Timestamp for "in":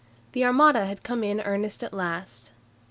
1.23-1.41